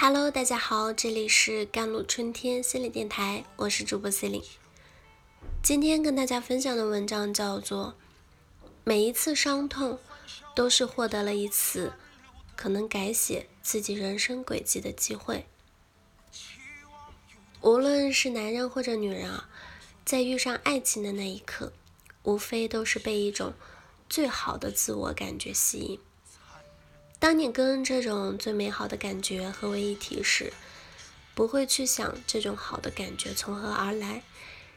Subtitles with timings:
[0.00, 4.40] Hello，大家好，这里是甘露春天心理电台，我是主播 C 琳。
[5.60, 7.96] 今天跟大家分享的文章叫做
[8.84, 9.98] 《每一次伤痛
[10.54, 11.94] 都是获得了一次
[12.54, 15.44] 可能改写自己人生轨迹的机会》。
[17.60, 19.50] 无论是男人或者女人啊，
[20.04, 21.72] 在遇上爱情的那一刻，
[22.22, 23.52] 无非都是被一种
[24.08, 25.98] 最好的自我感觉吸引。
[27.18, 30.52] 当你跟这种最美好的感觉合为一体时，
[31.34, 34.22] 不会去想这种好的感觉从何而来，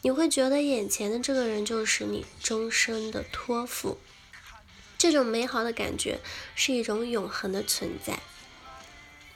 [0.00, 3.98] 你会觉得眼前的这个人就是你终身的托付。
[4.96, 6.20] 这种美好的感觉
[6.54, 8.20] 是一种永恒的存在。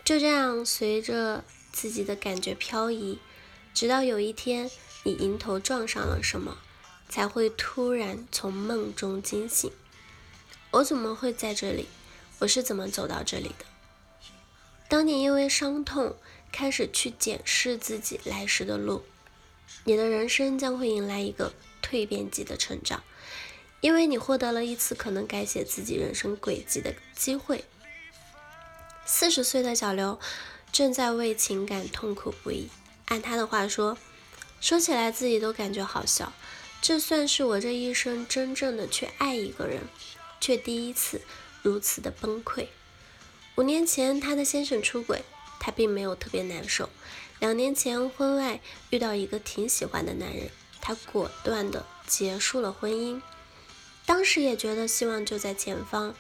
[0.05, 3.19] 就这样，随着自己的感觉漂移，
[3.75, 4.71] 直到有一天
[5.03, 6.59] 你迎头撞上了什么，
[7.09, 9.71] 才会突然从梦中惊醒。
[10.71, 11.89] 我怎么会在这里？
[12.39, 13.65] 我是怎么走到这里的？
[14.89, 16.17] 当你因为伤痛
[16.53, 19.03] 开始去检视自己来时的路，
[19.85, 23.03] 你的人生将会迎来一个蜕变级的成长，
[23.81, 27.65] 因为你获得了一次可能改写自己人生轨迹的机会。
[29.05, 30.21] 四十岁的小刘
[30.71, 32.69] 正在为情感痛苦不已。
[33.07, 33.97] 按他的话说，
[34.61, 36.33] 说起来自己都感觉好笑。
[36.83, 39.83] 这算是我这一生真正的去爱一个人，
[40.41, 41.23] 却第一次。
[41.67, 42.69] 如此的崩溃。
[43.57, 45.25] 五年前，她的先生出轨，
[45.59, 46.89] 她并没有特别难受。
[47.41, 50.49] 两年前，婚外遇到一个挺喜欢的男人，
[50.81, 53.21] 她果断的结束了婚姻。
[54.05, 56.15] 当时也觉得希望就在前方。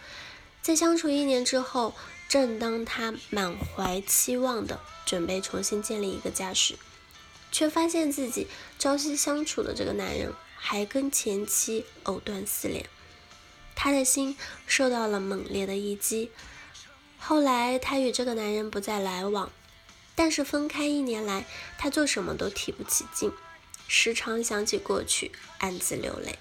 [0.60, 1.94] 在相处一年之后，
[2.28, 6.74] 正当她满怀期望的准备重新建立一个家时，
[7.52, 8.48] 却发现自己
[8.80, 12.84] 朝夕相处的这个男人还跟前妻藕断丝连。
[13.76, 16.32] 她的心受到了猛烈的一击。
[17.18, 19.52] 后来，她与这个男人不再来往，
[20.16, 21.44] 但是分开一年来，
[21.78, 23.30] 她做什么都提不起劲，
[23.86, 26.38] 时常想起过去，暗自流泪，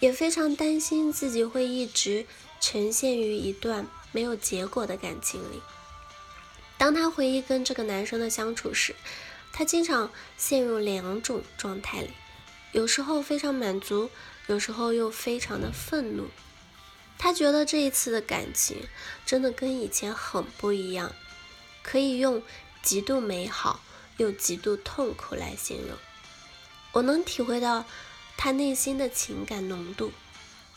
[0.00, 2.24] 也非常担心自己会一直
[2.60, 5.60] 呈现于一段没有结果的感情里。
[6.78, 8.94] 当她回忆跟这个男生的相处时，
[9.52, 12.10] 她经常陷入两种状态里，
[12.72, 14.10] 有时候非常满足，
[14.46, 16.28] 有时候又非常的愤怒。
[17.22, 18.88] 他觉得这一次的感情
[19.24, 21.14] 真的跟以前很不一样，
[21.80, 22.42] 可以用
[22.82, 23.80] 极度美好
[24.16, 25.96] 又极度痛苦来形容。
[26.90, 27.84] 我能体会到
[28.36, 30.10] 他内心的情感浓度。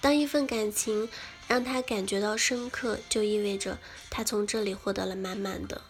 [0.02, 1.10] 当一份感情
[1.48, 3.80] 让他感觉到深刻，就意味着
[4.12, 5.82] 他从这里获得了满满的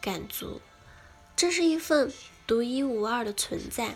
[0.00, 0.60] 感足。
[1.36, 2.12] 这是一份
[2.44, 3.94] 独一无二的存在，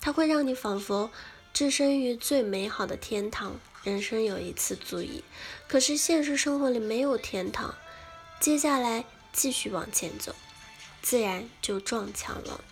[0.00, 1.10] 它会让你仿佛
[1.52, 3.58] 置身于最美好的天堂。
[3.82, 5.24] 人生有一次足矣，
[5.66, 7.74] 可是现实生活里没有天堂。
[8.38, 10.34] 接下来继续往前走，
[11.00, 12.62] 自然就撞墙了。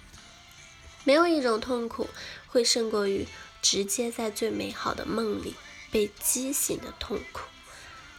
[1.05, 2.09] 没有一种痛苦
[2.47, 3.27] 会胜过于
[3.63, 5.55] 直接在最美好的梦里
[5.91, 7.41] 被激醒的痛苦。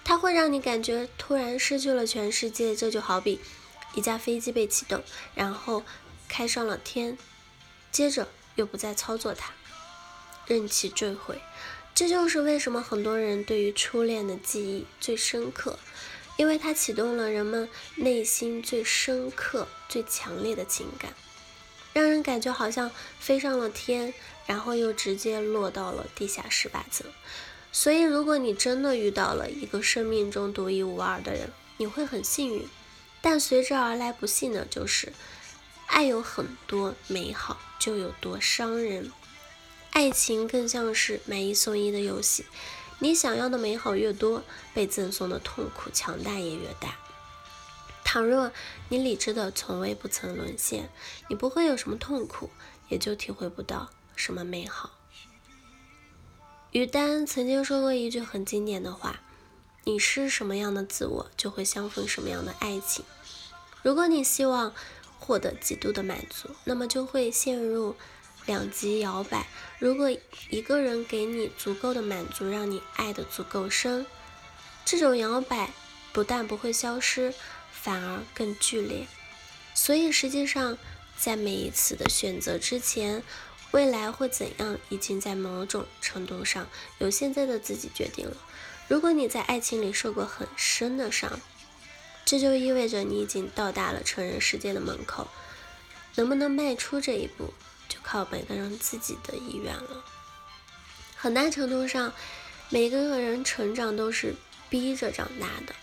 [0.03, 2.75] 它会让你感觉突然失去了全世界。
[2.75, 3.39] 这就好比
[3.93, 5.03] 一架飞机被启动，
[5.35, 5.83] 然后
[6.27, 7.15] 开上了天，
[7.91, 9.53] 接着又不再操作它，
[10.49, 11.41] 任其坠毁。
[11.95, 15.79] 这就是为什么很多人对于初恋的记忆最深刻，
[16.37, 21.13] 因为它启动了人们内心最深刻、最强烈的情感，
[21.93, 22.89] 让人感觉好像
[23.19, 24.13] 飞上了天，
[24.45, 27.05] 然后又直接落到了地下十八层。
[27.71, 32.67] 所以，如果你真的遇到了一个生命中独一无二的人，你会很幸运。
[33.21, 35.11] 但随之而来不幸的就是，
[35.87, 39.11] 爱有很多美好，就有多伤人。
[39.91, 42.45] 爱情更像是买一送一的游戏，
[42.99, 46.97] 你想要的美好越多，被赠送的痛苦强大也越大。
[48.03, 48.51] 倘若
[48.87, 50.89] 你理智的从未不曾沦陷，
[51.27, 52.49] 你不会有什么痛苦，
[52.87, 54.91] 也就体会不到什么美好。
[56.71, 59.21] 于丹曾经说过一句很经典的话
[59.83, 63.03] ：“你是什么样的自我，就会相逢什么样的爱情。”
[63.83, 64.73] 如果你希望
[65.19, 67.95] 获得极度的满足，那么就会陷入。
[68.49, 69.45] 两极摇摆。
[69.77, 70.09] 如果
[70.49, 74.07] 一个人给你足够的满足，让你爱得足够深，
[74.83, 75.69] 这种摇摆
[76.11, 77.31] 不但不会消失，
[77.71, 79.05] 反而更剧烈。
[79.75, 80.79] 所以，实际上，
[81.15, 83.21] 在每一次的选择之前，
[83.69, 86.67] 未来会怎样，已经在某种程度上
[86.97, 88.35] 由现在的自己决定了。
[88.87, 91.39] 如果你在爱情里受过很深的伤，
[92.25, 95.27] 这就意味着你已经到达了成人世界的门口。
[96.15, 97.53] 能不能迈出这一步？
[97.89, 100.05] 就靠每个人自己的意愿了。
[101.17, 102.13] 很大程度上，
[102.69, 104.35] 每个人成长都是
[104.69, 105.75] 逼着长大的。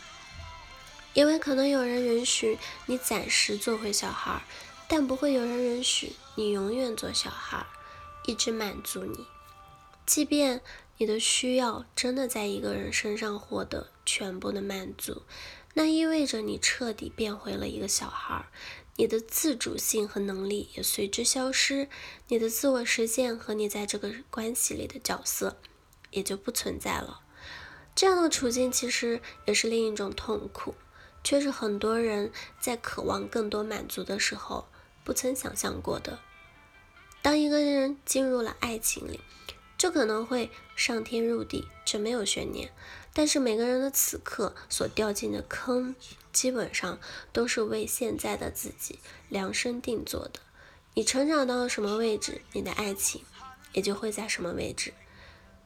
[1.12, 4.43] 因为可能有人允许你暂时做回小孩，
[4.87, 7.67] 但不会有人允许你永远做小孩，
[8.26, 9.26] 一直满足你。
[10.05, 10.61] 即便
[10.99, 15.23] 你的需要真的在一个人身上获得全部的满足，
[15.73, 18.47] 那意味着你彻底变回了一个小孩，
[18.97, 21.89] 你的自主性和能力也随之消失，
[22.29, 25.59] 你的自我实现和你在这个关系里的角色
[26.11, 27.21] 也就不存在了。
[27.95, 30.75] 这样的处境其实也是另一种痛苦。
[31.25, 34.69] 却是很多人在渴望更多满足的时候
[35.03, 36.21] 不曾想象过的。
[37.21, 39.19] 当一个人进入了爱情里，
[39.76, 42.73] 就可能会上天入地，这没有悬念。
[43.12, 45.94] 但是每个人的此刻所掉进的坑，
[46.32, 46.99] 基本上
[47.32, 50.40] 都是为现在的自己量身定做的。
[50.94, 53.23] 你成长到了什么位置，你的爱情
[53.73, 54.93] 也就会在什么位置。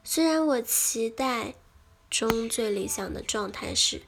[0.03, 1.55] 虽然我期待
[2.09, 4.01] 中最理想的状态是。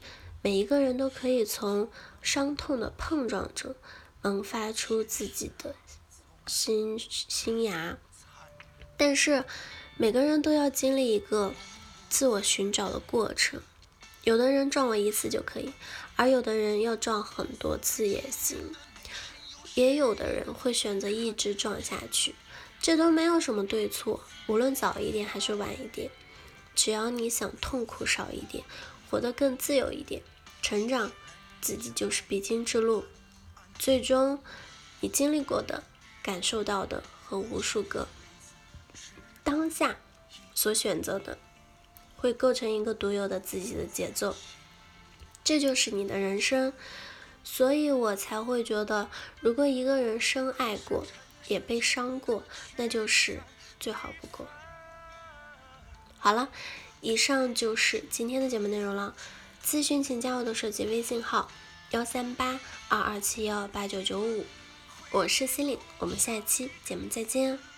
[0.46, 1.90] 每一个人都可以从
[2.20, 3.74] 伤痛的碰撞中
[4.20, 5.74] 萌发出自己的
[6.46, 7.96] 新新芽，
[8.98, 9.46] 但是
[9.96, 11.54] 每个人都要经历一个
[12.08, 13.60] 自我寻找的过程。
[14.24, 15.72] 有的人撞我一次就可以，
[16.16, 18.74] 而有的人要撞很多次也行。
[19.74, 22.34] 也有的人会选择一直撞下去，
[22.80, 24.20] 这都没有什么对错。
[24.46, 26.10] 无论早一点还是晚一点，
[26.74, 28.64] 只要你想痛苦少一点，
[29.10, 30.22] 活得更自由一点。
[30.62, 31.12] 成长，
[31.60, 33.04] 自己就是必经之路。
[33.78, 34.42] 最终，
[35.00, 35.84] 你经历过的、
[36.22, 38.08] 感受到的和无数个
[39.44, 39.96] 当下
[40.54, 41.38] 所选择的，
[42.16, 44.34] 会构成一个独有的自己的节奏。
[45.44, 46.72] 这就是你的人生。
[47.46, 51.06] 所以我才会觉得，如果一个人深爱过，
[51.46, 52.42] 也被伤过，
[52.76, 53.38] 那就是
[53.78, 54.48] 最好不过。
[56.16, 56.48] 好了，
[57.02, 59.14] 以上就是今天的节目内容了。
[59.62, 61.50] 咨询请加我的手机微信号
[61.90, 62.58] 幺三八
[62.88, 64.46] 二二七幺八九九五，
[65.10, 67.73] 我是心灵，我们下期节目再见。